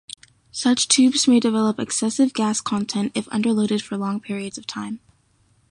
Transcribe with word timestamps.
Such 0.51 0.87
tubes 0.87 1.27
may 1.27 1.39
develop 1.39 1.77
excessive 1.79 2.33
gas 2.33 2.59
content 2.59 3.11
if 3.13 3.27
underloaded 3.27 3.83
for 3.83 3.97
long 3.99 4.19
periods 4.19 4.57
of 4.57 4.65
time. 4.65 4.99